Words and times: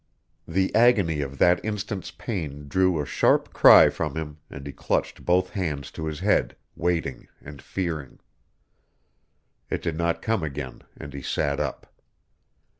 The 0.47 0.73
agony 0.73 1.21
of 1.21 1.37
that 1.37 1.63
instant's 1.63 2.09
pain 2.09 2.67
drew 2.67 2.99
a 2.99 3.05
sharp 3.05 3.53
cry 3.53 3.91
from 3.91 4.15
him 4.15 4.39
and 4.49 4.65
he 4.65 4.73
clutched 4.73 5.23
both 5.23 5.51
hands 5.51 5.91
to 5.91 6.07
his 6.07 6.21
head, 6.21 6.55
waiting 6.75 7.27
and 7.39 7.61
fearing. 7.61 8.17
It 9.69 9.83
did 9.83 9.99
not 9.99 10.23
come 10.23 10.41
again 10.41 10.81
and 10.97 11.13
he 11.13 11.21
sat 11.21 11.59
up. 11.59 11.85